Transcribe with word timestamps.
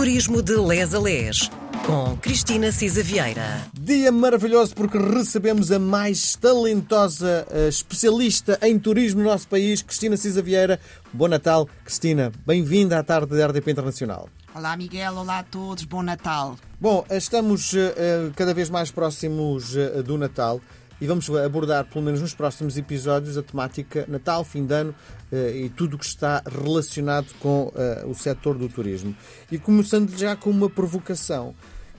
Turismo 0.00 0.40
de 0.40 0.56
Les 0.56 0.94
a 0.94 0.98
Les, 0.98 1.50
com 1.84 2.16
Cristina 2.22 2.72
Cisa 2.72 3.02
Vieira. 3.02 3.68
Dia 3.78 4.10
maravilhoso 4.10 4.74
porque 4.74 4.96
recebemos 4.96 5.70
a 5.70 5.78
mais 5.78 6.34
talentosa 6.36 7.46
uh, 7.50 7.68
especialista 7.68 8.58
em 8.62 8.78
turismo 8.78 9.20
no 9.22 9.28
nosso 9.28 9.46
país, 9.46 9.82
Cristina 9.82 10.16
Cisa 10.16 10.40
Vieira. 10.40 10.80
Bom 11.12 11.28
Natal, 11.28 11.68
Cristina. 11.84 12.32
Bem-vinda 12.46 12.98
à 12.98 13.02
tarde 13.02 13.36
da 13.36 13.46
RDP 13.48 13.72
Internacional. 13.72 14.30
Olá, 14.54 14.74
Miguel. 14.74 15.16
Olá 15.16 15.40
a 15.40 15.42
todos. 15.42 15.84
Bom 15.84 16.02
Natal. 16.02 16.56
Bom, 16.80 17.04
estamos 17.10 17.74
uh, 17.74 18.32
cada 18.34 18.54
vez 18.54 18.70
mais 18.70 18.90
próximos 18.90 19.76
uh, 19.76 20.02
do 20.02 20.16
Natal 20.16 20.62
e 21.00 21.06
vamos 21.06 21.28
abordar, 21.30 21.86
pelo 21.86 22.04
menos 22.04 22.20
nos 22.20 22.34
próximos 22.34 22.76
episódios, 22.76 23.38
a 23.38 23.42
temática 23.42 24.04
Natal, 24.06 24.44
fim 24.44 24.66
de 24.66 24.74
ano 24.74 24.94
eh, 25.32 25.62
e 25.64 25.68
tudo 25.70 25.94
o 25.94 25.98
que 25.98 26.04
está 26.04 26.42
relacionado 26.46 27.32
com 27.40 27.72
eh, 27.74 28.04
o 28.06 28.14
setor 28.14 28.58
do 28.58 28.68
turismo. 28.68 29.16
E 29.50 29.58
começando 29.58 30.14
já 30.16 30.36
com 30.36 30.50
uma 30.50 30.68
provocação. 30.68 31.54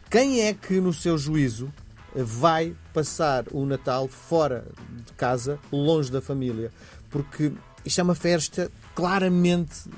Quem 0.09 0.41
é 0.41 0.53
que, 0.53 0.79
no 0.79 0.93
seu 0.93 1.17
juízo, 1.17 1.73
vai 2.13 2.75
passar 2.93 3.45
o 3.51 3.65
Natal 3.65 4.07
fora 4.07 4.65
de 5.05 5.13
casa, 5.13 5.57
longe 5.71 6.11
da 6.11 6.21
família? 6.21 6.71
Porque 7.09 7.51
isto 7.83 7.99
é 7.99 8.03
uma 8.03 8.15
festa 8.15 8.71
claramente 8.93 9.89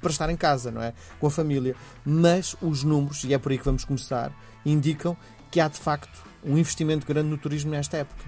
para 0.00 0.10
estar 0.10 0.30
em 0.30 0.36
casa, 0.36 0.70
não 0.70 0.82
é? 0.82 0.94
Com 1.20 1.26
a 1.26 1.30
família. 1.30 1.74
Mas 2.04 2.56
os 2.62 2.82
números, 2.82 3.24
e 3.24 3.34
é 3.34 3.38
por 3.38 3.52
aí 3.52 3.58
que 3.58 3.64
vamos 3.64 3.84
começar, 3.84 4.32
indicam 4.64 5.16
que 5.50 5.60
há 5.60 5.68
de 5.68 5.78
facto 5.78 6.27
um 6.44 6.56
investimento 6.56 7.06
grande 7.06 7.28
no 7.28 7.38
turismo 7.38 7.70
nesta 7.70 7.98
época. 7.98 8.24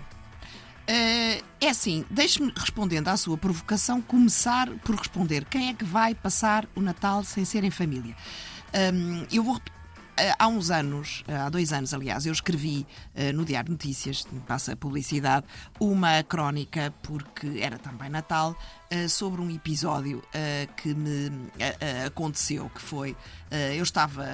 Uh, 0.88 1.44
é 1.60 1.68
assim, 1.68 2.04
deixe-me, 2.10 2.52
respondendo 2.56 3.08
à 3.08 3.16
sua 3.16 3.38
provocação, 3.38 4.02
começar 4.02 4.68
por 4.84 4.96
responder 4.96 5.44
quem 5.44 5.68
é 5.68 5.74
que 5.74 5.84
vai 5.84 6.14
passar 6.14 6.68
o 6.74 6.80
Natal 6.80 7.22
sem 7.22 7.44
ser 7.44 7.62
em 7.62 7.70
família. 7.70 8.16
Um, 8.92 9.26
eu 9.32 9.42
vou 9.42 9.54
repetir 9.54 9.79
há 10.38 10.46
uns 10.46 10.70
anos, 10.70 11.24
eh, 11.26 11.34
há 11.34 11.48
dois 11.48 11.72
anos, 11.72 11.94
aliás, 11.94 12.26
eu 12.26 12.32
escrevi 12.32 12.86
uh, 13.14 13.32
no 13.34 13.44
Diário 13.44 13.70
Notícias, 13.70 14.26
passa 14.46 14.76
publicidade, 14.76 15.46
uma 15.78 16.22
crónica, 16.22 16.92
porque 17.02 17.60
era 17.60 17.78
também 17.78 18.10
Natal, 18.10 18.56
sobre 19.08 19.40
um 19.40 19.48
episódio 19.48 20.20
que 20.76 20.92
me 20.92 21.30
aconteceu, 22.04 22.68
que 22.70 22.80
foi, 22.80 23.16
eu 23.76 23.84
estava 23.84 24.26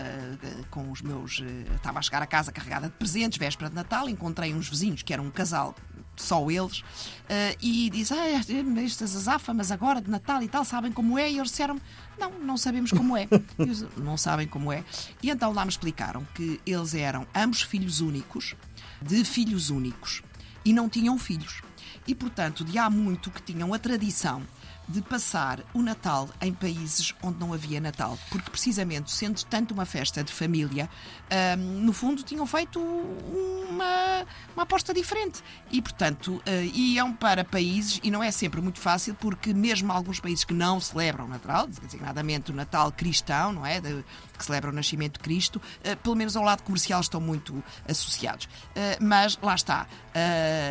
com 0.70 0.90
os 0.90 1.02
meus, 1.02 1.42
estava 1.74 1.98
a 1.98 2.02
chegar 2.02 2.22
a 2.22 2.26
casa 2.26 2.50
carregada 2.50 2.86
de 2.86 2.94
presentes, 2.94 3.38
véspera 3.38 3.68
de 3.68 3.76
Natal, 3.76 4.08
encontrei 4.08 4.54
uns 4.54 4.66
vizinhos 4.66 5.02
que 5.02 5.12
eram 5.12 5.24
um 5.24 5.30
casal 5.30 5.74
só 6.16 6.50
eles, 6.50 6.80
uh, 6.80 7.56
e 7.60 7.90
diz: 7.90 8.10
Ah, 8.12 8.26
estas 8.82 9.16
azáfamas 9.16 9.70
agora 9.70 10.00
de 10.00 10.10
Natal 10.10 10.42
e 10.42 10.48
tal, 10.48 10.64
sabem 10.64 10.92
como 10.92 11.18
é? 11.18 11.30
E 11.30 11.38
eles 11.38 11.50
disseram: 11.50 11.80
Não, 12.18 12.30
não 12.38 12.56
sabemos 12.56 12.90
como 12.90 13.16
é. 13.16 13.28
Eles, 13.58 13.84
não 13.96 14.16
sabem 14.16 14.46
como 14.46 14.72
é. 14.72 14.84
E 15.22 15.30
então 15.30 15.52
lá 15.52 15.64
me 15.64 15.70
explicaram 15.70 16.26
que 16.34 16.60
eles 16.66 16.94
eram 16.94 17.26
ambos 17.34 17.62
filhos 17.62 18.00
únicos, 18.00 18.54
de 19.00 19.24
filhos 19.24 19.70
únicos, 19.70 20.22
e 20.64 20.72
não 20.72 20.88
tinham 20.88 21.18
filhos. 21.18 21.62
E 22.06 22.14
portanto, 22.14 22.64
de 22.64 22.78
há 22.78 22.88
muito 22.88 23.30
que 23.30 23.42
tinham 23.42 23.74
a 23.74 23.78
tradição 23.78 24.42
de 24.88 25.02
passar 25.02 25.60
o 25.74 25.82
Natal 25.82 26.28
em 26.40 26.52
países 26.52 27.12
onde 27.22 27.38
não 27.38 27.52
havia 27.52 27.80
Natal, 27.80 28.16
porque 28.30 28.50
precisamente 28.50 29.10
sendo 29.10 29.42
tanto 29.44 29.74
uma 29.74 29.84
festa 29.84 30.22
de 30.22 30.32
família, 30.32 30.88
um, 31.58 31.80
no 31.80 31.92
fundo 31.92 32.22
tinham 32.22 32.46
feito 32.46 32.78
uma, 32.78 34.24
uma 34.54 34.62
aposta 34.62 34.94
diferente 34.94 35.42
e, 35.72 35.82
portanto, 35.82 36.36
uh, 36.36 36.64
iam 36.72 37.12
para 37.12 37.44
países, 37.44 38.00
e 38.02 38.10
não 38.12 38.22
é 38.22 38.30
sempre 38.30 38.60
muito 38.60 38.78
fácil, 38.78 39.14
porque 39.16 39.52
mesmo 39.52 39.92
alguns 39.92 40.20
países 40.20 40.44
que 40.44 40.54
não 40.54 40.78
celebram 40.80 41.24
o 41.24 41.28
Natal, 41.28 41.66
designadamente 41.66 42.52
o 42.52 42.54
Natal 42.54 42.92
cristão, 42.92 43.52
não 43.52 43.66
é? 43.66 43.80
De, 43.80 44.04
que 44.38 44.44
celebram 44.44 44.70
o 44.70 44.74
nascimento 44.74 45.14
de 45.14 45.20
Cristo, 45.20 45.56
uh, 45.56 45.96
pelo 45.96 46.14
menos 46.14 46.36
ao 46.36 46.44
lado 46.44 46.62
comercial 46.62 47.00
estão 47.00 47.20
muito 47.20 47.62
associados. 47.88 48.44
Uh, 48.44 49.02
mas 49.02 49.36
lá 49.42 49.54
está, 49.54 49.86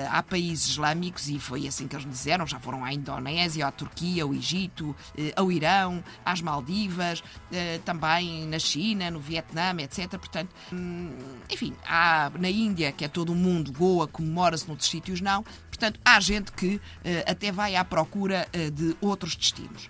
há 0.09 0.23
países 0.23 0.69
islâmicos, 0.69 1.27
e 1.27 1.37
foi 1.37 1.67
assim 1.67 1.87
que 1.87 1.95
eles 1.95 2.09
disseram, 2.09 2.47
já 2.47 2.59
foram 2.59 2.83
à 2.83 2.93
Indonésia, 2.93 3.67
à 3.67 3.71
Turquia 3.71 4.04
Ao 4.21 4.33
Egito, 4.33 4.95
eh, 5.17 5.33
ao 5.35 5.51
Irão, 5.51 6.03
às 6.23 6.41
Maldivas, 6.41 7.23
eh, 7.51 7.79
também 7.83 8.45
na 8.47 8.59
China, 8.59 9.11
no 9.11 9.19
Vietnã, 9.19 9.75
etc. 9.79 10.09
Portanto, 10.17 10.49
hum, 10.71 11.11
enfim, 11.51 11.73
há 11.85 12.31
na 12.39 12.49
Índia, 12.49 12.91
que 12.91 13.03
é 13.03 13.07
todo 13.07 13.31
o 13.31 13.35
mundo, 13.35 13.71
Goa, 13.71 14.07
comemora-se 14.07 14.67
noutros 14.67 14.89
sítios 14.89 15.21
não. 15.21 15.43
Portanto, 15.69 15.99
há 16.05 16.19
gente 16.19 16.51
que 16.51 16.79
eh, 17.03 17.25
até 17.27 17.51
vai 17.51 17.75
à 17.75 17.83
procura 17.83 18.47
de 18.73 18.95
outros 19.01 19.35
destinos, 19.35 19.89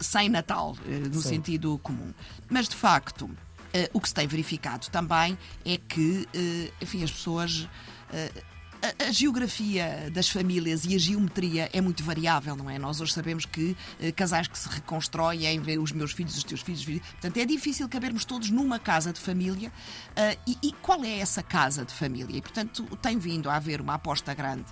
sem 0.00 0.28
Natal, 0.28 0.76
no 1.12 1.20
Sim. 1.22 1.28
sentido 1.28 1.78
comum. 1.82 2.12
Mas, 2.48 2.68
de 2.68 2.74
facto, 2.74 3.30
o 3.92 4.00
que 4.00 4.08
se 4.08 4.14
tem 4.14 4.26
verificado 4.26 4.88
também 4.90 5.38
é 5.64 5.76
que, 5.76 6.28
enfim, 6.80 7.04
as 7.04 7.12
pessoas 7.12 7.68
a, 8.82 9.08
a, 9.08 9.12
geografia 9.12 10.10
das 10.12 10.28
famílias 10.28 10.84
e 10.84 10.94
a 10.94 10.98
geometria 10.98 11.68
é 11.72 11.80
muito 11.80 12.02
variável, 12.02 12.56
não 12.56 12.68
é? 12.68 12.78
Nós 12.78 13.00
hoje 13.00 13.12
sabemos 13.12 13.44
que 13.44 13.76
uh, 14.00 14.12
casais 14.14 14.48
que 14.48 14.58
se 14.58 14.68
reconstroem, 14.68 15.60
os 15.78 15.92
meus 15.92 16.12
filhos, 16.12 16.36
os 16.36 16.44
teus 16.44 16.62
filhos. 16.62 16.84
Portanto, 16.84 17.36
é 17.36 17.44
difícil 17.44 17.88
cabermos 17.88 18.24
todos 18.24 18.50
numa 18.50 18.78
casa 18.78 19.12
de 19.12 19.20
família. 19.20 19.70
Uh, 20.10 20.38
e, 20.46 20.68
e, 20.68 20.72
qual 20.72 21.04
é 21.04 21.18
essa 21.18 21.42
casa 21.42 21.84
de 21.84 21.92
família? 21.92 22.36
E, 22.36 22.40
portanto, 22.40 22.84
tem 23.02 23.18
vindo 23.18 23.50
a 23.50 23.56
haver 23.56 23.80
uma 23.80 23.94
aposta 23.94 24.34
grande 24.34 24.66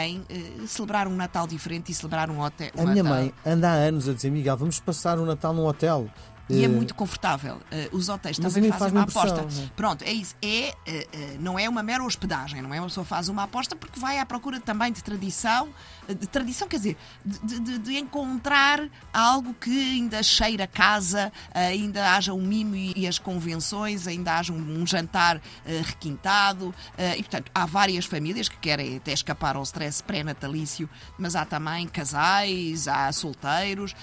em 0.00 0.20
uh, 0.20 0.66
celebrar 0.66 1.06
um 1.06 1.14
Natal 1.14 1.46
diferente 1.46 1.90
e 1.92 1.94
celebrar 1.94 2.30
um 2.30 2.40
hotel. 2.40 2.70
Um 2.76 2.82
a 2.82 2.86
minha 2.86 3.04
mãe 3.04 3.32
anda 3.44 3.70
há 3.70 3.74
anos 3.74 4.08
a 4.08 4.12
dizer, 4.12 4.30
Miguel, 4.30 4.56
vamos 4.56 4.80
passar 4.80 5.18
o 5.18 5.26
Natal 5.26 5.52
num 5.52 5.66
hotel. 5.66 6.08
E 6.52 6.64
é 6.64 6.68
muito 6.68 6.94
confortável. 6.94 7.56
Uh, 7.56 7.96
os 7.96 8.08
hotéis 8.08 8.38
Mas 8.38 8.54
também 8.54 8.70
fazem 8.72 8.92
uma 8.92 9.02
aposta. 9.02 9.42
Né? 9.42 9.70
Pronto, 9.74 10.02
é 10.02 10.12
isso. 10.12 10.34
É, 10.42 10.74
uh, 10.86 11.40
não 11.40 11.58
é 11.58 11.68
uma 11.68 11.82
mera 11.82 12.04
hospedagem, 12.04 12.60
não 12.62 12.72
é? 12.74 12.80
Uma 12.80 12.88
pessoa 12.88 13.04
faz 13.04 13.28
uma 13.28 13.44
aposta 13.44 13.74
porque 13.74 13.98
vai 13.98 14.18
à 14.18 14.26
procura 14.26 14.60
também 14.60 14.92
de 14.92 15.02
tradição, 15.02 15.70
de 16.08 16.26
tradição, 16.26 16.68
quer 16.68 16.76
dizer, 16.76 16.96
de, 17.24 17.60
de, 17.60 17.78
de 17.78 17.96
encontrar 17.96 18.88
algo 19.12 19.54
que 19.54 19.70
ainda 19.70 20.22
cheira 20.22 20.64
a 20.64 20.66
casa, 20.66 21.32
ainda 21.54 22.14
haja 22.14 22.32
um 22.32 22.42
mimo 22.42 22.76
e, 22.76 23.06
as 23.06 23.18
convenções, 23.18 24.06
ainda 24.06 24.34
haja 24.34 24.52
um 24.52 24.86
jantar 24.86 25.40
requintado. 25.84 26.74
e, 27.16 27.22
portanto, 27.22 27.50
há 27.54 27.66
várias 27.66 28.04
famílias 28.04 28.48
que 28.48 28.56
querem 28.56 28.96
até 28.96 29.12
escapar 29.12 29.56
ao 29.56 29.62
stress 29.62 30.02
pré-natalício, 30.02 30.88
mas 31.18 31.36
há 31.36 31.44
também 31.44 31.86
casais, 31.86 32.88
há 32.88 33.10
solteiros 33.12 33.94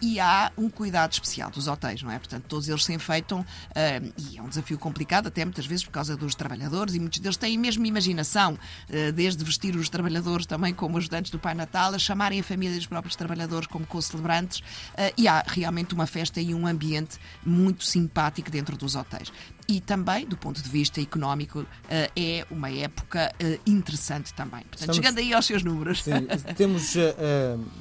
e 0.00 0.20
há 0.20 0.52
um 0.56 0.70
cuidado 0.70 1.12
especial 1.12 1.50
dos 1.50 1.66
hotéis 1.66 1.97
não 2.02 2.10
é? 2.10 2.18
Portanto, 2.18 2.44
todos 2.48 2.68
eles 2.68 2.84
se 2.84 2.92
enfeitam 2.92 3.40
uh, 3.40 4.12
e 4.16 4.38
é 4.38 4.42
um 4.42 4.48
desafio 4.48 4.78
complicado, 4.78 5.28
até 5.28 5.44
muitas 5.44 5.66
vezes 5.66 5.84
por 5.84 5.90
causa 5.90 6.16
dos 6.16 6.34
trabalhadores, 6.34 6.94
e 6.94 7.00
muitos 7.00 7.18
deles 7.18 7.36
têm 7.36 7.56
mesmo 7.58 7.84
imaginação, 7.86 8.54
uh, 8.54 9.12
desde 9.12 9.42
vestir 9.44 9.76
os 9.76 9.88
trabalhadores 9.88 10.46
também 10.46 10.74
como 10.74 10.98
ajudantes 10.98 11.30
do 11.30 11.38
Pai 11.38 11.54
Natal, 11.54 11.94
a 11.94 11.98
chamarem 11.98 12.40
a 12.40 12.44
família 12.44 12.76
dos 12.76 12.86
próprios 12.86 13.16
trabalhadores 13.16 13.66
como 13.66 13.86
co-celebrantes, 13.86 14.60
uh, 14.60 15.12
e 15.16 15.28
há 15.28 15.44
realmente 15.46 15.94
uma 15.94 16.06
festa 16.06 16.40
e 16.40 16.54
um 16.54 16.66
ambiente 16.66 17.18
muito 17.44 17.84
simpático 17.84 18.50
dentro 18.50 18.76
dos 18.76 18.94
hotéis 18.94 19.32
e 19.68 19.80
também, 19.80 20.24
do 20.24 20.36
ponto 20.36 20.62
de 20.62 20.68
vista 20.68 20.98
económico, 20.98 21.64
eh, 21.90 22.10
é 22.16 22.46
uma 22.50 22.70
época 22.70 23.30
eh, 23.38 23.60
interessante 23.66 24.32
também. 24.32 24.62
Portanto, 24.62 24.80
Estamos... 24.80 24.96
chegando 24.96 25.18
aí 25.18 25.34
aos 25.34 25.44
seus 25.44 25.62
números. 25.62 26.02
Sim, 26.02 26.26
temos 26.56 26.94
uh, 26.94 27.00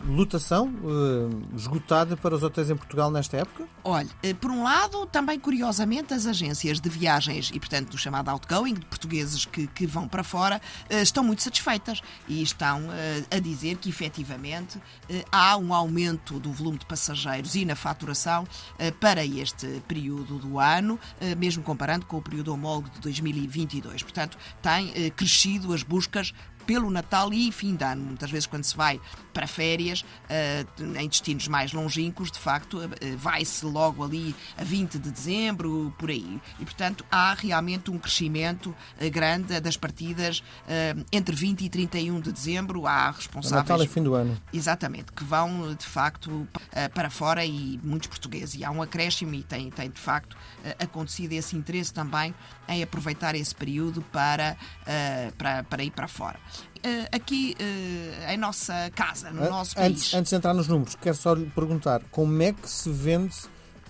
lotação 0.06 0.68
uh, 0.68 1.56
esgotada 1.56 2.18
para 2.18 2.36
os 2.36 2.44
hotéis 2.44 2.70
em 2.70 2.76
Portugal 2.76 3.10
nesta 3.10 3.38
época? 3.38 3.64
Olha, 3.86 3.97
por 4.40 4.52
um 4.52 4.64
lado, 4.64 5.06
também 5.06 5.40
curiosamente, 5.40 6.14
as 6.14 6.26
agências 6.26 6.80
de 6.80 6.90
viagens 6.90 7.50
e, 7.54 7.60
portanto, 7.60 7.92
do 7.92 7.98
chamado 7.98 8.30
outgoing, 8.30 8.74
de 8.74 8.86
portugueses 8.86 9.46
que, 9.46 9.68
que 9.68 9.88
vão 9.88 10.08
para 10.08 10.24
fora, 10.24 10.62
estão 10.90 11.24
muito 11.24 11.42
satisfeitas 11.42 12.02
e 12.28 12.42
estão 12.42 12.88
a 13.32 13.40
dizer 13.40 13.78
que, 13.78 13.90
efetivamente, 13.90 14.80
há 15.32 15.56
um 15.58 15.74
aumento 15.74 16.40
do 16.40 16.52
volume 16.52 16.78
de 16.78 16.86
passageiros 16.86 17.56
e 17.56 17.66
na 17.66 17.76
faturação 17.76 18.46
para 19.00 19.26
este 19.26 19.82
período 19.88 20.38
do 20.38 20.60
ano, 20.60 21.00
mesmo 21.38 21.64
com 21.64 21.78
comparando 21.78 22.08
com 22.08 22.18
o 22.18 22.22
período 22.22 22.52
homólogo 22.52 22.90
de 22.90 23.00
2022. 23.02 24.02
Portanto, 24.02 24.36
eh, 24.66 25.12
crescido 25.12 25.72
as 25.72 25.84
buscas 25.84 26.34
pelo 26.68 26.92
Natal 26.92 27.34
e 27.34 27.50
fim 27.50 27.76
de 27.76 27.84
ano. 27.86 28.04
Muitas 28.04 28.30
vezes, 28.30 28.46
quando 28.46 28.66
se 28.66 28.76
vai 28.76 29.00
para 29.34 29.48
férias, 29.48 30.02
uh, 30.02 30.98
em 31.00 31.08
destinos 31.08 31.48
mais 31.48 31.72
longínquos, 31.72 32.30
de 32.30 32.38
facto, 32.38 32.78
uh, 32.78 32.90
vai-se 33.18 33.66
logo 33.66 34.04
ali 34.04 34.36
a 34.58 34.64
20 34.64 35.00
de 35.00 35.10
dezembro, 35.10 35.94
por 35.98 36.10
aí. 36.10 36.42
E, 36.60 36.66
portanto, 36.66 37.06
há 37.10 37.34
realmente 37.34 37.90
um 37.90 37.98
crescimento 37.98 38.68
uh, 38.68 39.10
grande 39.10 39.60
das 39.62 39.78
partidas 39.78 40.44
entre 41.12 41.34
20 41.34 41.64
e 41.64 41.70
31 41.70 42.20
de 42.20 42.32
dezembro. 42.34 42.86
Há 42.86 43.12
responsáveis. 43.12 43.70
Natal 43.70 43.82
é 43.82 43.88
fim 43.88 44.04
do 44.04 44.14
ano. 44.14 44.38
Exatamente, 44.52 45.14
que 45.14 45.24
vão, 45.24 45.74
de 45.74 45.86
facto, 45.86 46.46
para 46.94 47.10
fora 47.10 47.46
e 47.46 47.80
muitos 47.82 48.10
portugueses. 48.10 48.56
E 48.56 48.66
há 48.66 48.72
um 48.72 48.82
acréscimo 48.82 49.34
e 49.34 49.44
tem, 49.44 49.70
tem 49.70 49.90
de 49.90 50.00
facto, 50.00 50.36
acontecido 50.80 51.32
esse 51.32 51.56
interesse 51.56 51.94
também 51.94 52.36
em 52.68 52.84
aproveitar 52.84 53.36
esse 53.36 53.56
período 53.56 54.02
para, 54.02 54.58
para, 55.38 55.64
para 55.64 55.84
ir 55.84 55.92
para 55.92 56.08
fora. 56.08 56.40
Uh, 56.78 57.08
aqui 57.12 57.56
uh, 57.60 58.32
em 58.32 58.38
nossa 58.38 58.92
casa, 58.96 59.32
no 59.32 59.50
nosso 59.50 59.76
país. 59.76 59.92
Antes, 59.92 60.14
antes 60.14 60.30
de 60.30 60.36
entrar 60.36 60.54
nos 60.54 60.68
números, 60.68 60.96
quero 60.96 61.16
só 61.16 61.34
lhe 61.34 61.46
perguntar 61.48 62.02
como 62.12 62.42
é 62.42 62.54
que 62.54 62.70
se 62.70 62.90
vende 62.90 63.36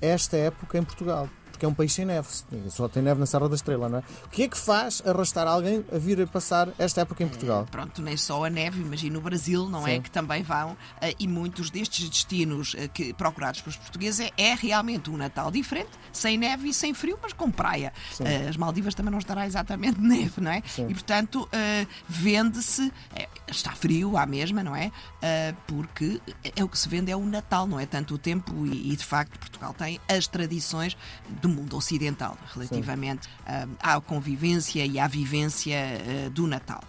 esta 0.02 0.38
época 0.38 0.78
em 0.78 0.84
Portugal? 0.84 1.30
Porque 1.58 1.66
é 1.66 1.70
um 1.70 1.74
país 1.74 1.92
sem 1.92 2.06
neve. 2.06 2.28
Só 2.70 2.88
tem 2.88 3.02
neve 3.02 3.20
na 3.20 3.26
Serra 3.26 3.50
da 3.50 3.56
Estrela, 3.56 3.90
não 3.90 3.98
é? 3.98 4.04
O 4.26 4.30
que 4.30 4.44
é 4.44 4.48
que 4.48 4.58
faz 4.58 5.02
arrastar 5.04 5.48
alguém 5.48 5.84
a 5.92 5.98
vir 5.98 6.22
a 6.22 6.28
passar 6.28 6.70
esta 6.78 7.02
época 7.02 7.24
em 7.24 7.28
Portugal? 7.28 7.68
Pronto, 7.72 8.00
nem 8.02 8.16
só 8.16 8.46
a 8.46 8.50
neve, 8.50 8.80
imagino 8.80 9.18
o 9.18 9.22
Brasil, 9.22 9.68
não 9.68 9.88
é? 9.88 9.96
Sim. 9.96 10.02
Que 10.02 10.12
também 10.12 10.44
vão, 10.44 10.78
eh, 11.02 11.16
e 11.20 11.28
muitos 11.28 11.72
destes 11.72 12.08
destinos 12.08 12.76
eh, 12.78 12.88
que, 12.88 13.12
procurados 13.14 13.62
pelos 13.62 13.76
portugueses 13.76 14.20
é, 14.20 14.32
é 14.38 14.54
realmente 14.54 15.10
um 15.10 15.18
Natal 15.18 15.50
diferente, 15.50 15.90
sem 16.14 16.38
neve 16.38 16.70
e 16.70 16.74
sem 16.74 16.94
frio, 16.94 17.18
mas 17.22 17.34
com 17.34 17.50
praia. 17.50 17.92
Eh, 18.20 18.48
As 18.48 18.56
Maldivas 18.56 18.94
também 18.94 19.12
não 19.12 19.20
estará 19.20 19.48
exatamente 19.48 19.98
neve, 20.00 20.40
não 20.40 20.52
é? 20.52 20.62
E 20.78 20.94
portanto, 20.94 21.50
vende-se, 22.08 22.94
está 23.48 23.72
frio 23.72 24.16
à 24.16 24.28
mesma, 24.28 24.64
não 24.64 24.76
é? 24.76 24.92
Porque 25.66 26.22
é 26.56 26.64
o 26.64 26.70
que 26.70 26.78
se 26.78 26.88
vende 26.88 27.12
é 27.12 27.16
o 27.16 27.26
Natal, 27.26 27.66
não 27.66 27.80
é? 27.80 27.88
Tanto 27.88 28.14
o 28.14 28.18
tempo 28.18 28.54
e, 28.68 28.94
e, 28.94 28.96
de 28.96 29.04
facto 29.04 29.40
Portugal 29.40 29.74
tem 29.74 30.00
as 30.08 30.28
tradições 30.28 30.96
do 31.42 31.47
mundo 31.48 31.76
ocidental 31.76 32.38
relativamente 32.54 33.30
eh, 33.46 33.68
à 33.82 34.00
convivência 34.00 34.86
e 34.86 35.00
à 35.00 35.08
vivência 35.08 35.76
eh, 35.76 36.30
do 36.32 36.48
Natal. 36.48 36.82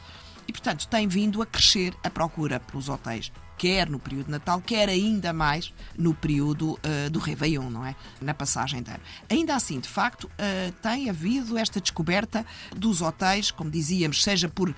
E, 0.47 0.53
portanto, 0.53 0.89
tem 0.89 1.07
vindo 1.07 1.43
a 1.43 1.47
crescer 1.47 1.95
a 2.03 2.09
procura 2.09 2.59
pelos 2.59 2.89
hotéis, 2.89 3.31
quer 3.59 3.91
no 3.91 3.99
período 3.99 4.27
de 4.27 4.31
Natal, 4.31 4.63
quer 4.65 4.89
ainda 4.89 5.33
mais 5.33 5.75
no 5.97 6.15
período 6.15 6.79
eh, 6.83 7.11
do 7.11 7.19
Réveillon, 7.19 7.69
não 7.69 7.85
é? 7.85 7.95
Na 8.21 8.33
passagem 8.33 8.83
de 8.83 8.91
ano. 8.91 9.01
Ainda 9.29 9.55
assim, 9.55 9.79
de 9.81 9.89
facto, 9.89 10.31
eh, 10.39 10.73
tem 10.81 11.11
havido 11.11 11.59
esta 11.59 11.81
descoberta 11.81 12.47
dos 12.75 13.03
hotéis, 13.03 13.51
como 13.51 13.71
dizíamos, 13.71 14.23
seja 14.23 14.49
por 14.49 14.75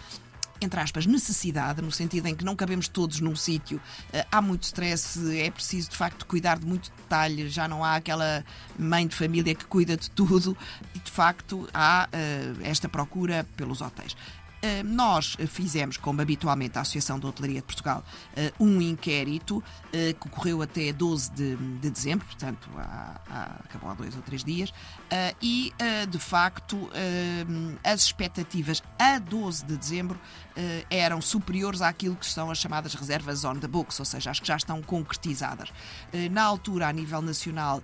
entre 0.61 0.81
aspas, 0.81 1.07
necessidade, 1.07 1.81
no 1.81 1.91
sentido 1.91 2.27
em 2.27 2.35
que 2.35 2.45
não 2.45 2.55
cabemos 2.55 2.89
todos 2.89 3.21
num 3.21 3.35
sítio, 3.35 3.81
eh, 4.13 4.27
há 4.31 4.43
muito 4.43 4.65
stress, 4.65 5.19
é 5.37 5.51
preciso 5.51 5.91
de 5.91 5.97
facto 5.97 6.27
cuidar 6.27 6.59
de 6.59 6.67
muito 6.67 6.91
detalhe, 6.97 7.49
já 7.49 7.67
não 7.67 7.85
há 7.85 7.97
aquela 7.97 8.45
mãe 8.79 9.07
de 9.07 9.15
família 9.15 9.55
que 9.55 9.65
cuida 9.65 9.97
de 9.97 10.11
tudo 10.11 10.57
e 10.95 10.99
de 10.99 11.11
facto 11.11 11.69
há 11.73 12.09
eh, 12.13 12.53
esta 12.63 12.89
procura 12.89 13.47
pelos 13.57 13.81
hotéis. 13.81 14.17
Eh, 14.63 14.83
Nós 14.83 15.37
fizemos, 15.49 15.97
como 15.97 16.21
habitualmente 16.21 16.77
a 16.77 16.83
Associação 16.83 17.19
de 17.19 17.27
Hotelaria 17.27 17.61
de 17.61 17.67
Portugal, 17.67 18.05
eh, 18.37 18.53
um 18.61 18.81
inquérito 18.81 19.63
eh, 19.93 20.13
que 20.13 20.27
ocorreu 20.29 20.61
até 20.63 20.93
12 20.93 21.31
de, 21.33 21.57
de 21.57 21.91
dezembro, 21.91 22.27
portanto, 22.27 22.69
há, 22.77 23.21
há- 23.29 23.61
acabou 23.65 23.91
há 23.91 23.95
dois 23.95 24.15
ou 24.15 24.23
três 24.23 24.45
dias, 24.45 24.73
e 25.43 25.73
de 26.09 26.19
facto 26.19 26.89
as 27.83 28.03
expectativas 28.05 28.81
a 28.99 29.19
12 29.19 29.65
de 29.65 29.77
dezembro 29.77 30.19
eram 30.89 31.21
superiores 31.21 31.83
àquilo 31.83 32.15
que 32.15 32.27
são 32.27 32.49
as 32.51 32.59
chamadas 32.59 32.95
reservas 32.95 33.45
on 33.45 33.57
the 33.57 33.67
books, 33.67 33.99
ou 33.99 34.05
seja, 34.05 34.31
as 34.31 34.39
que 34.39 34.47
já 34.47 34.57
estão 34.57 34.81
concretizadas. 34.83 35.71
Na 36.31 36.45
altura, 36.45 36.87
a 36.89 36.93
nível 36.93 37.21
nacional, 37.23 37.83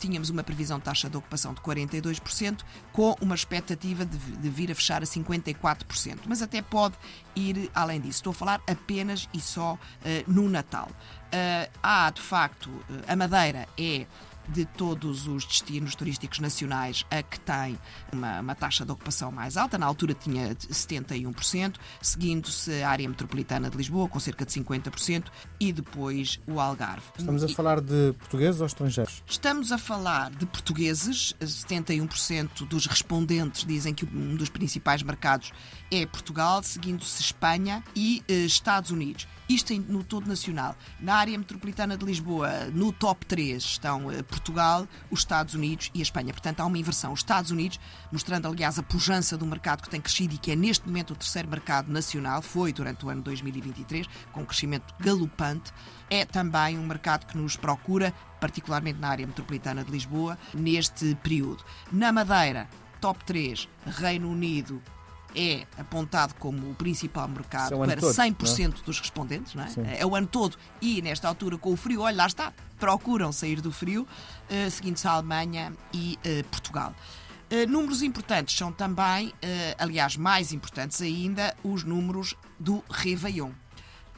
tínhamos 0.00 0.30
uma 0.30 0.42
previsão 0.42 0.78
de 0.78 0.84
taxa 0.84 1.08
de 1.08 1.16
ocupação 1.16 1.54
de 1.54 1.60
42%, 1.60 2.60
com 2.92 3.14
uma 3.20 3.34
expectativa 3.36 4.04
de, 4.04 4.16
de 4.18 4.48
vir 4.50 4.72
a 4.72 4.74
fechar 4.74 5.02
a 5.02 5.06
54%. 5.06 5.97
Mas 6.26 6.42
até 6.42 6.62
pode 6.62 6.94
ir 7.34 7.70
além 7.74 8.00
disso. 8.00 8.18
Estou 8.18 8.30
a 8.30 8.34
falar 8.34 8.60
apenas 8.66 9.28
e 9.32 9.40
só 9.40 9.78
eh, 10.04 10.24
no 10.26 10.48
Natal. 10.48 10.88
Eh, 11.30 11.70
há, 11.82 12.10
de 12.10 12.20
facto, 12.20 12.70
eh, 12.90 13.12
a 13.12 13.16
Madeira 13.16 13.68
é 13.78 14.06
de 14.48 14.64
todos 14.64 15.26
os 15.26 15.44
destinos 15.44 15.94
turísticos 15.94 16.38
nacionais 16.38 17.04
a 17.10 17.22
que 17.22 17.38
tem 17.40 17.78
uma, 18.12 18.40
uma 18.40 18.54
taxa 18.54 18.84
de 18.84 18.92
ocupação 18.92 19.30
mais 19.30 19.56
alta. 19.56 19.78
Na 19.78 19.86
altura 19.86 20.14
tinha 20.14 20.54
71%, 20.54 21.76
seguindo-se 22.00 22.82
a 22.82 22.88
área 22.88 23.08
metropolitana 23.08 23.70
de 23.70 23.76
Lisboa, 23.76 24.08
com 24.08 24.18
cerca 24.18 24.44
de 24.44 24.52
50%, 24.52 25.26
e 25.60 25.72
depois 25.72 26.40
o 26.46 26.60
Algarve. 26.60 27.02
Estamos 27.18 27.42
a 27.42 27.48
falar 27.48 27.80
de 27.80 28.14
portugueses 28.18 28.60
ou 28.60 28.66
estrangeiros? 28.66 29.22
Estamos 29.26 29.72
a 29.72 29.78
falar 29.78 30.30
de 30.30 30.46
portugueses, 30.46 31.34
71% 31.40 32.66
dos 32.66 32.86
respondentes 32.86 33.64
dizem 33.64 33.94
que 33.94 34.04
um 34.04 34.36
dos 34.36 34.48
principais 34.48 35.02
mercados 35.02 35.52
é 35.90 36.06
Portugal, 36.06 36.62
seguindo-se 36.62 37.20
Espanha 37.22 37.82
e 37.94 38.22
eh, 38.28 38.44
Estados 38.44 38.90
Unidos. 38.90 39.26
Isto 39.48 39.72
no 39.88 40.04
todo 40.04 40.28
nacional. 40.28 40.76
Na 41.00 41.14
área 41.14 41.36
metropolitana 41.38 41.96
de 41.96 42.04
Lisboa, 42.04 42.66
no 42.66 42.92
top 42.92 43.24
3 43.24 43.62
estão 43.62 44.10
eh, 44.10 44.22
Portugal, 44.38 44.86
os 45.10 45.20
Estados 45.20 45.54
Unidos 45.54 45.90
e 45.94 45.98
a 46.00 46.02
Espanha. 46.02 46.32
Portanto, 46.32 46.60
há 46.60 46.66
uma 46.66 46.78
inversão. 46.78 47.12
Os 47.12 47.20
Estados 47.20 47.50
Unidos, 47.50 47.78
mostrando 48.10 48.46
aliás 48.46 48.78
a 48.78 48.82
pujança 48.82 49.36
do 49.36 49.46
mercado 49.46 49.82
que 49.82 49.90
tem 49.90 50.00
crescido 50.00 50.34
e 50.34 50.38
que 50.38 50.52
é 50.52 50.56
neste 50.56 50.86
momento 50.86 51.12
o 51.12 51.16
terceiro 51.16 51.48
mercado 51.48 51.92
nacional, 51.92 52.40
foi 52.42 52.72
durante 52.72 53.04
o 53.04 53.10
ano 53.10 53.22
2023, 53.22 54.06
com 54.32 54.42
um 54.42 54.44
crescimento 54.44 54.94
galopante, 55.00 55.72
é 56.08 56.24
também 56.24 56.78
um 56.78 56.86
mercado 56.86 57.26
que 57.26 57.36
nos 57.36 57.56
procura, 57.56 58.14
particularmente 58.40 58.98
na 58.98 59.08
área 59.08 59.26
metropolitana 59.26 59.84
de 59.84 59.90
Lisboa, 59.90 60.38
neste 60.54 61.14
período. 61.16 61.64
Na 61.92 62.12
Madeira, 62.12 62.68
top 63.00 63.24
3, 63.24 63.68
Reino 63.86 64.30
Unido 64.30 64.82
é 65.38 65.66
apontado 65.80 66.34
como 66.34 66.70
o 66.70 66.74
principal 66.74 67.28
mercado 67.28 67.84
é 67.84 67.86
para 67.86 68.00
todo, 68.00 68.12
100% 68.12 68.82
dos 68.84 68.98
respondentes, 68.98 69.54
não 69.54 69.62
é? 69.62 70.00
É 70.00 70.04
o 70.04 70.16
ano 70.16 70.26
todo 70.26 70.58
e 70.82 71.00
nesta 71.00 71.28
altura 71.28 71.56
com 71.56 71.72
o 71.72 71.76
frio, 71.76 72.00
olha, 72.00 72.16
lá 72.16 72.26
está, 72.26 72.52
procuram 72.78 73.30
sair 73.30 73.60
do 73.60 73.70
frio, 73.70 74.06
eh, 74.48 74.68
seguindo-se 74.68 75.06
a 75.06 75.12
Alemanha 75.12 75.72
e 75.92 76.18
eh, 76.24 76.42
Portugal. 76.50 76.94
Eh, 77.50 77.66
números 77.66 78.02
importantes 78.02 78.56
são 78.56 78.72
também, 78.72 79.32
aliás, 79.78 80.16
mais 80.16 80.52
importantes 80.52 81.00
ainda, 81.00 81.56
os 81.62 81.84
números 81.84 82.34
do 82.58 82.84
Réveillon. 82.90 83.50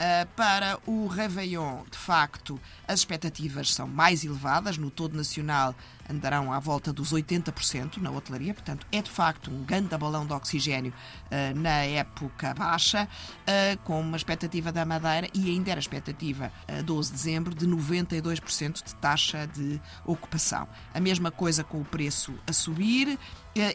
Uh, 0.00 0.26
para 0.34 0.78
o 0.86 1.06
Réveillon, 1.06 1.84
de 1.90 1.98
facto, 1.98 2.58
as 2.88 3.00
expectativas 3.00 3.74
são 3.74 3.86
mais 3.86 4.24
elevadas. 4.24 4.78
No 4.78 4.90
todo 4.90 5.14
nacional 5.14 5.74
andarão 6.08 6.50
à 6.50 6.58
volta 6.58 6.90
dos 6.90 7.12
80% 7.12 7.98
na 7.98 8.10
hotelaria, 8.10 8.54
portanto, 8.54 8.86
é 8.90 9.02
de 9.02 9.10
facto 9.10 9.50
um 9.50 9.62
grande 9.62 9.94
balão 9.98 10.26
de 10.26 10.32
oxigênio 10.32 10.94
uh, 11.26 11.58
na 11.58 11.84
época 11.84 12.54
baixa, 12.54 13.06
uh, 13.06 13.78
com 13.84 14.00
uma 14.00 14.16
expectativa 14.16 14.72
da 14.72 14.86
Madeira 14.86 15.28
e 15.34 15.50
ainda 15.50 15.70
era 15.70 15.80
expectativa, 15.80 16.50
a 16.66 16.80
12 16.80 17.10
de 17.10 17.16
dezembro, 17.16 17.54
de 17.54 17.66
92% 17.66 18.82
de 18.82 18.94
taxa 18.94 19.46
de 19.48 19.78
ocupação. 20.06 20.66
A 20.94 21.00
mesma 21.00 21.30
coisa 21.30 21.62
com 21.62 21.78
o 21.78 21.84
preço 21.84 22.32
a 22.46 22.54
subir. 22.54 23.18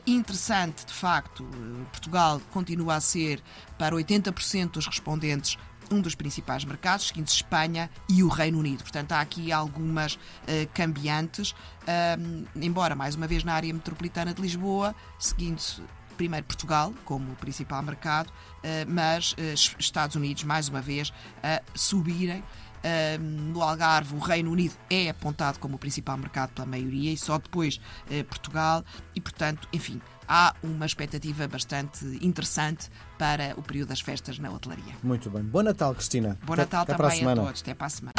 Interessante, 0.08 0.86
de 0.86 0.94
facto, 0.94 1.44
Portugal 1.92 2.42
continua 2.52 2.96
a 2.96 3.02
ser, 3.02 3.44
para 3.78 3.94
80% 3.96 4.72
dos 4.72 4.88
respondentes, 4.88 5.58
um 5.92 6.02
dos 6.02 6.16
principais 6.16 6.64
mercados, 6.66 7.08
seguindo 7.08 7.28
Espanha 7.28 7.90
e 8.10 8.24
o 8.24 8.28
Reino 8.28 8.60
Unido. 8.60 8.82
Portanto, 8.84 9.12
há 9.14 9.22
aqui 9.22 9.52
algumas 9.52 10.18
eh, 10.48 10.68
cambiantes, 10.74 11.54
ahm, 11.88 12.46
embora, 12.56 12.96
mais 12.96 13.16
uma 13.16 13.28
vez, 13.28 13.44
na 13.44 13.54
área 13.54 13.74
metropolitana 13.74 14.34
de 14.34 14.42
Lisboa, 14.42 14.96
seguindo-se 15.20 15.82
primeiro 16.18 16.46
Portugal 16.46 16.94
como 17.04 17.36
principal 17.36 17.84
mercado, 17.84 18.32
eh, 18.64 18.86
mas 18.88 19.36
eh, 19.38 19.54
es- 19.54 19.76
Estados 19.78 20.16
Unidos, 20.16 20.44
mais 20.44 20.70
uma 20.70 20.82
vez, 20.82 21.12
a 21.44 21.62
subirem. 21.76 22.44
No 23.20 23.62
Algarve, 23.62 24.16
o 24.16 24.20
Reino 24.20 24.52
Unido 24.52 24.74
é 24.90 25.10
apontado 25.10 25.60
como 25.60 25.76
o 25.76 25.80
principal 25.80 26.18
mercado 26.18 26.52
pela 26.52 26.68
maioria 26.68 27.12
e 27.12 27.18
só 27.18 27.38
depois 27.38 27.80
eh, 28.10 28.24
Portugal. 28.24 28.84
E, 29.16 29.22
portanto, 29.22 29.68
enfim, 29.74 30.02
há 30.28 30.54
uma 30.64 30.86
expectativa 30.86 31.48
bastante 31.48 32.06
interessante 32.22 32.90
para 33.18 33.54
o 33.58 33.62
período 33.62 33.90
das 33.90 34.02
festas 34.02 34.38
na 34.40 34.52
hotelaria. 34.52 34.94
Muito 35.04 35.30
bem. 35.30 35.44
Bom 35.44 35.64
Natal, 35.64 35.94
Cristina. 35.96 36.38
Bom 36.46 36.54
Até- 36.54 36.62
Natal 36.64 36.82
até 36.84 36.94
também 36.96 37.28
a 37.28 37.36
todos. 37.36 37.62
Até 37.62 37.74
para 37.74 37.88
a 37.88 37.90
semana. 37.90 38.14